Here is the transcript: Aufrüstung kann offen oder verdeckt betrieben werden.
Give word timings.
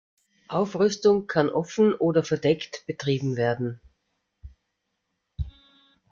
Aufrüstung 0.47 1.27
kann 1.27 1.51
offen 1.51 1.93
oder 1.93 2.23
verdeckt 2.23 2.85
betrieben 2.87 3.37
werden. 3.37 3.79